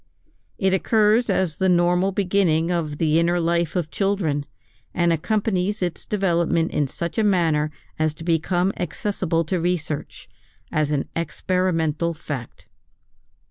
[0.57, 4.47] It occurs as the normal beginning of the inner life of children,
[4.95, 10.27] and accompanies its development in such a manner as to become accessible to research,
[10.71, 12.65] as an experimental fact.